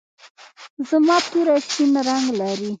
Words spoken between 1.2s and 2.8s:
توره شین رنګ لري.